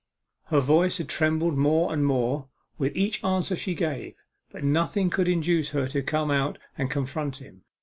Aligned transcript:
Her 0.45 0.59
voice 0.59 0.97
had 0.97 1.09
trembled 1.09 1.57
more 1.59 1.93
and 1.93 2.03
more 2.03 2.47
at 2.83 2.95
each 2.97 3.23
answer 3.23 3.55
she 3.55 3.75
gave, 3.75 4.15
but 4.51 4.63
nothing 4.63 5.11
could 5.11 5.27
induce 5.27 5.69
her 5.73 5.87
to 5.89 6.01
come 6.01 6.31
out 6.31 6.57
and 6.75 6.89
confront 6.89 7.37
him. 7.37 7.65